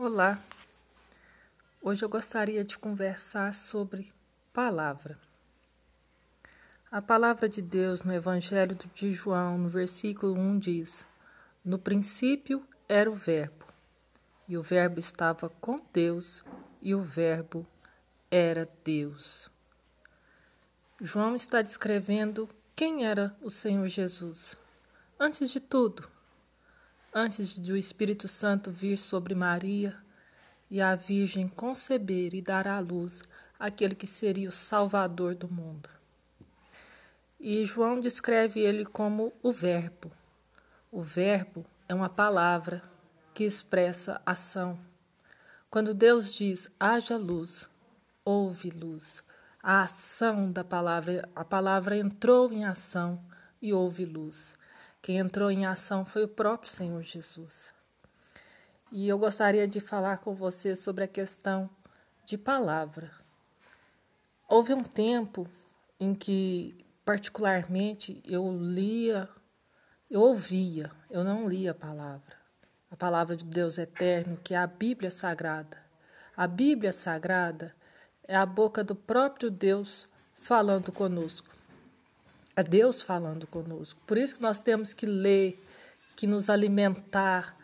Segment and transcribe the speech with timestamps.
[0.00, 0.40] Olá,
[1.82, 4.12] hoje eu gostaria de conversar sobre
[4.52, 5.18] palavra.
[6.88, 11.04] A palavra de Deus no Evangelho de João, no versículo 1, diz:
[11.64, 13.66] No princípio era o Verbo,
[14.46, 16.44] e o Verbo estava com Deus,
[16.80, 17.66] e o Verbo
[18.30, 19.50] era Deus.
[21.00, 24.56] João está descrevendo quem era o Senhor Jesus.
[25.18, 26.08] Antes de tudo,
[27.18, 29.96] antes de o Espírito Santo vir sobre Maria
[30.70, 33.24] e a Virgem conceber e dar à luz
[33.58, 35.88] aquele que seria o Salvador do mundo.
[37.40, 40.12] E João descreve ele como o Verbo.
[40.92, 42.82] O Verbo é uma palavra
[43.34, 44.78] que expressa ação.
[45.68, 47.68] Quando Deus diz haja luz,
[48.24, 49.24] houve luz.
[49.60, 53.20] A ação da palavra, a palavra entrou em ação
[53.60, 54.54] e houve luz.
[55.00, 57.74] Quem entrou em ação foi o próprio Senhor Jesus.
[58.90, 61.68] E eu gostaria de falar com você sobre a questão
[62.24, 63.10] de palavra.
[64.48, 65.46] Houve um tempo
[66.00, 69.28] em que, particularmente, eu lia,
[70.10, 72.36] eu ouvia, eu não lia a palavra.
[72.90, 75.76] A palavra de Deus eterno, que é a Bíblia Sagrada.
[76.34, 77.74] A Bíblia Sagrada
[78.26, 81.57] é a boca do próprio Deus falando conosco.
[82.58, 84.00] É Deus falando conosco.
[84.04, 85.64] Por isso que nós temos que ler,
[86.16, 87.56] que nos alimentar,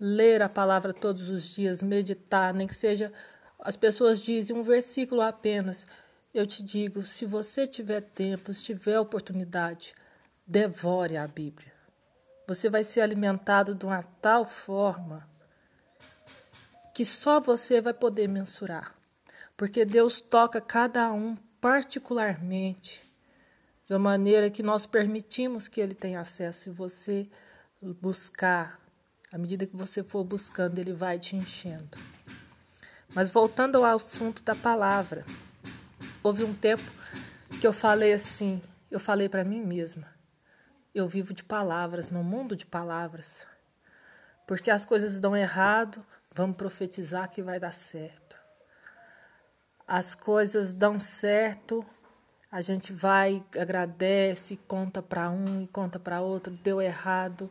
[0.00, 3.12] ler a palavra todos os dias, meditar, nem que seja.
[3.60, 5.86] As pessoas dizem um versículo apenas.
[6.32, 9.92] Eu te digo, se você tiver tempo, se tiver oportunidade,
[10.46, 11.74] devore a Bíblia.
[12.46, 15.28] Você vai ser alimentado de uma tal forma
[16.94, 18.94] que só você vai poder mensurar.
[19.58, 23.07] Porque Deus toca cada um particularmente
[23.88, 26.68] uma maneira que nós permitimos que ele tenha acesso.
[26.68, 27.28] E você
[28.00, 28.80] buscar,
[29.32, 31.96] à medida que você for buscando, ele vai te enchendo.
[33.14, 35.24] Mas voltando ao assunto da palavra,
[36.22, 36.90] houve um tempo
[37.60, 38.60] que eu falei assim,
[38.90, 40.06] eu falei para mim mesma,
[40.94, 43.46] eu vivo de palavras, no mundo de palavras.
[44.46, 46.04] Porque as coisas dão errado,
[46.34, 48.36] vamos profetizar que vai dar certo.
[49.86, 51.84] As coisas dão certo,
[52.50, 57.50] a gente vai, agradece, conta para um e conta para outro, deu errado.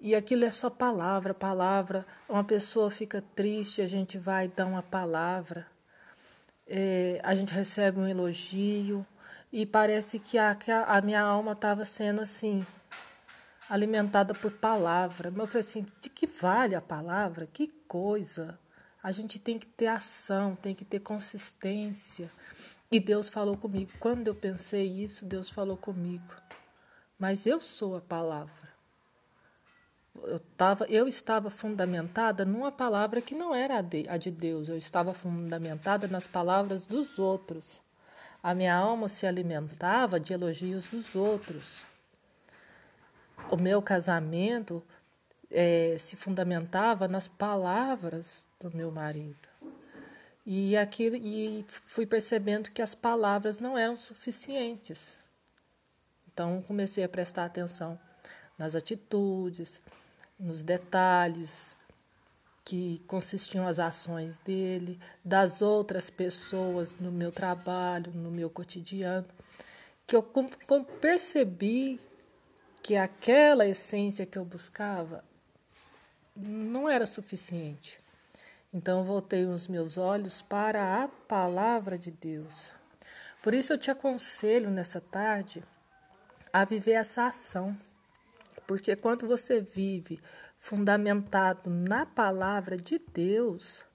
[0.00, 2.06] E aquilo é só palavra, palavra.
[2.28, 5.66] Uma pessoa fica triste, a gente vai dar uma palavra.
[6.66, 9.06] É, a gente recebe um elogio
[9.52, 12.66] e parece que a, que a minha alma estava sendo assim,
[13.68, 15.30] alimentada por palavra.
[15.30, 17.46] Mas eu falei assim: de que vale a palavra?
[17.46, 18.58] Que coisa!
[19.02, 22.30] A gente tem que ter ação, tem que ter consistência.
[22.90, 23.90] E Deus falou comigo.
[23.98, 26.34] Quando eu pensei isso, Deus falou comigo.
[27.18, 28.66] Mas eu sou a palavra.
[30.22, 34.68] Eu, tava, eu estava fundamentada numa palavra que não era a de, a de Deus.
[34.68, 37.82] Eu estava fundamentada nas palavras dos outros.
[38.42, 41.84] A minha alma se alimentava de elogios dos outros.
[43.50, 44.82] O meu casamento
[45.50, 49.36] é, se fundamentava nas palavras do meu marido.
[50.48, 55.18] E, aquilo, e fui percebendo que as palavras não eram suficientes.
[56.32, 57.98] Então comecei a prestar atenção
[58.56, 59.82] nas atitudes,
[60.38, 61.74] nos detalhes
[62.64, 69.26] que consistiam as ações dele, das outras pessoas no meu trabalho, no meu cotidiano,
[70.06, 70.22] que eu
[71.00, 72.00] percebi
[72.82, 75.24] que aquela essência que eu buscava
[76.36, 78.00] não era suficiente.
[78.72, 82.70] Então voltei os meus olhos para a palavra de Deus.
[83.42, 85.62] Por isso eu te aconselho nessa tarde
[86.52, 87.76] a viver essa ação.
[88.66, 90.18] Porque quando você vive
[90.56, 93.86] fundamentado na palavra de Deus,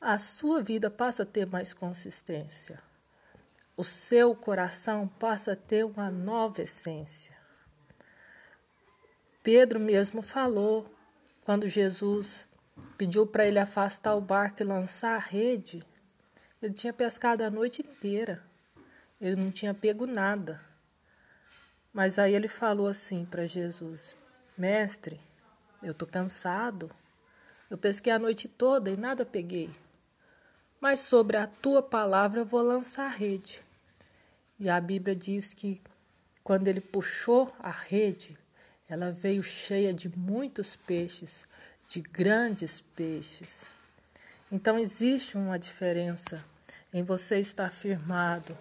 [0.00, 2.80] a sua vida passa a ter mais consistência.
[3.76, 7.36] O seu coração passa a ter uma nova essência.
[9.42, 10.86] Pedro mesmo falou
[11.44, 12.46] quando Jesus
[12.96, 15.82] Pediu para ele afastar o barco e lançar a rede.
[16.60, 18.42] Ele tinha pescado a noite inteira.
[19.20, 20.60] Ele não tinha pego nada.
[21.92, 24.16] Mas aí ele falou assim para Jesus:
[24.56, 25.20] Mestre,
[25.82, 26.90] eu estou cansado.
[27.70, 29.70] Eu pesquei a noite toda e nada peguei.
[30.80, 33.60] Mas sobre a tua palavra eu vou lançar a rede.
[34.58, 35.80] E a Bíblia diz que
[36.42, 38.38] quando ele puxou a rede,
[38.88, 41.46] ela veio cheia de muitos peixes
[41.88, 43.66] de grandes peixes.
[44.52, 46.44] Então existe uma diferença
[46.92, 48.56] em você estar firmado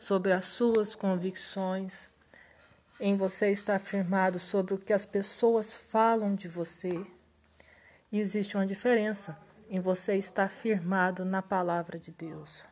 [0.00, 2.08] sobre as suas convicções,
[2.98, 7.06] em você estar firmado sobre o que as pessoas falam de você.
[8.10, 9.38] E existe uma diferença
[9.70, 12.64] em você estar firmado na palavra de Deus.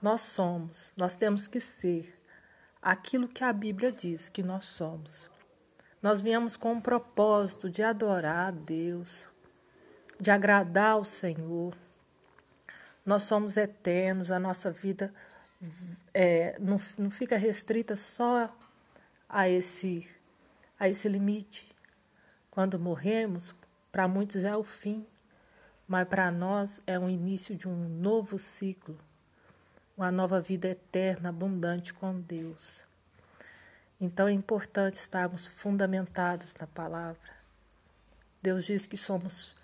[0.00, 2.16] Nós somos, nós temos que ser
[2.80, 5.28] aquilo que a Bíblia diz que nós somos.
[6.02, 9.28] Nós viemos com o propósito de adorar a Deus,
[10.18, 11.74] de agradar ao Senhor.
[13.04, 15.12] Nós somos eternos, a nossa vida
[16.14, 18.50] é, não, não fica restrita só
[19.28, 20.08] a esse,
[20.78, 21.70] a esse limite.
[22.50, 23.54] Quando morremos,
[23.92, 25.06] para muitos é o fim,
[25.86, 28.96] mas para nós é o início de um novo ciclo,
[29.96, 32.89] uma nova vida eterna, abundante com Deus.
[34.00, 37.20] Então é importante estarmos fundamentados na palavra.
[38.42, 39.54] Deus diz que somos,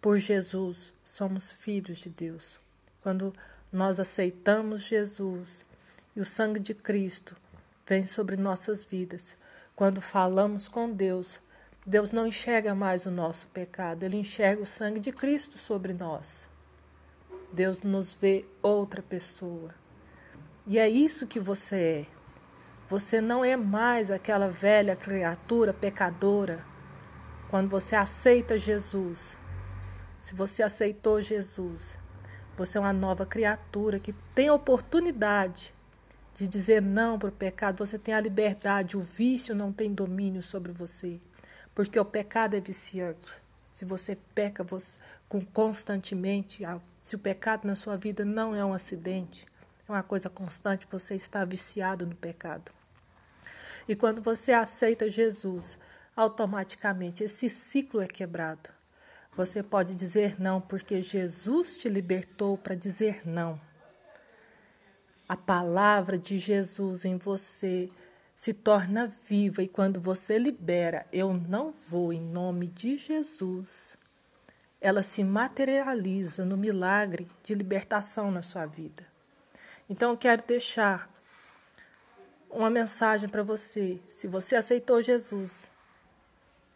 [0.00, 2.60] por Jesus, somos filhos de Deus.
[3.02, 3.32] Quando
[3.72, 5.64] nós aceitamos Jesus
[6.14, 7.34] e o sangue de Cristo
[7.84, 9.36] vem sobre nossas vidas,
[9.74, 11.40] quando falamos com Deus,
[11.84, 16.46] Deus não enxerga mais o nosso pecado, ele enxerga o sangue de Cristo sobre nós.
[17.52, 19.74] Deus nos vê outra pessoa.
[20.66, 22.19] E é isso que você é.
[22.90, 26.64] Você não é mais aquela velha criatura pecadora.
[27.48, 29.38] Quando você aceita Jesus,
[30.20, 31.96] se você aceitou Jesus,
[32.56, 35.72] você é uma nova criatura que tem a oportunidade
[36.34, 37.78] de dizer não para o pecado.
[37.78, 41.20] Você tem a liberdade, o vício não tem domínio sobre você,
[41.72, 43.32] porque o pecado é viciante.
[43.72, 44.98] Se você peca você,
[45.52, 46.64] constantemente,
[47.00, 49.46] se o pecado na sua vida não é um acidente,
[49.88, 52.79] é uma coisa constante, você está viciado no pecado.
[53.88, 55.78] E quando você aceita Jesus,
[56.16, 58.70] automaticamente esse ciclo é quebrado.
[59.36, 63.60] Você pode dizer não porque Jesus te libertou para dizer não.
[65.28, 67.90] A palavra de Jesus em você
[68.34, 73.96] se torna viva e quando você libera, eu não vou em nome de Jesus,
[74.80, 79.04] ela se materializa no milagre de libertação na sua vida.
[79.88, 81.10] Então eu quero deixar
[82.50, 84.00] uma mensagem para você.
[84.08, 85.70] Se você aceitou Jesus,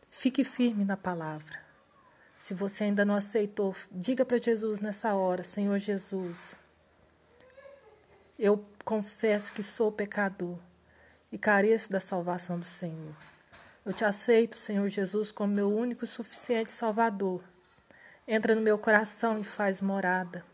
[0.08, 1.62] fique firme na palavra.
[2.38, 6.56] Se você ainda não aceitou, diga para Jesus nessa hora: Senhor Jesus,
[8.38, 10.58] eu confesso que sou pecador
[11.32, 13.14] e careço da salvação do Senhor.
[13.84, 17.42] Eu te aceito, Senhor Jesus, como meu único e suficiente Salvador.
[18.26, 20.44] Entra no meu coração e faz morada.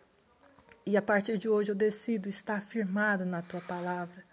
[0.90, 4.24] E a partir de hoje eu decido estar firmado na tua palavra.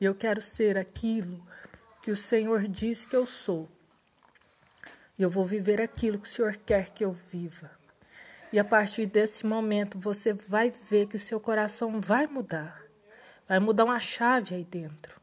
[0.00, 1.46] E eu quero ser aquilo
[2.00, 3.68] que o Senhor diz que eu sou.
[5.18, 7.70] E eu vou viver aquilo que o Senhor quer que eu viva.
[8.50, 12.82] E a partir desse momento você vai ver que o seu coração vai mudar.
[13.46, 15.20] Vai mudar uma chave aí dentro.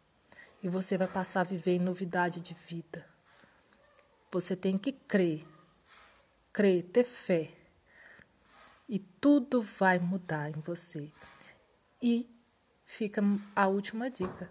[0.62, 3.04] E você vai passar a viver em novidade de vida.
[4.32, 5.44] Você tem que crer.
[6.52, 7.63] Crer, ter fé
[8.94, 11.12] e tudo vai mudar em você.
[12.00, 12.30] E
[12.86, 13.24] fica
[13.56, 14.48] a última dica.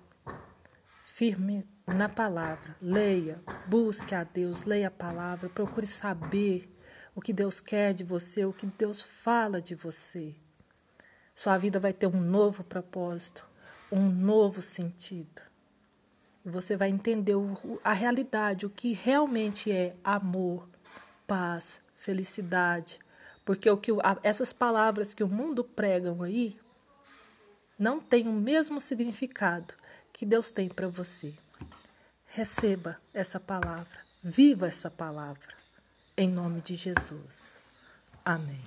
[1.05, 6.69] Firme na palavra, leia, busque a Deus, leia a palavra, procure saber
[7.15, 10.35] o que Deus quer de você, o que Deus fala de você.
[11.37, 13.49] Sua vida vai ter um novo propósito,
[13.93, 15.41] um novo sentido.
[16.44, 17.37] E você vai entender
[17.85, 20.69] a realidade, o que realmente é amor,
[21.29, 22.99] paz, felicidade,
[23.44, 23.91] porque o que
[24.23, 26.58] essas palavras que o mundo pregam aí
[27.79, 29.75] não têm o mesmo significado
[30.13, 31.34] que Deus tem para você.
[32.27, 35.55] Receba essa palavra, viva essa palavra,
[36.17, 37.58] em nome de Jesus.
[38.25, 38.63] Amém.